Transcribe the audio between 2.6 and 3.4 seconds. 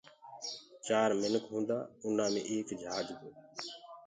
جھاج تو